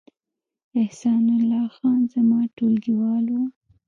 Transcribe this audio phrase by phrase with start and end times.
[0.81, 3.35] احسان الله خان زما ټولګیوال و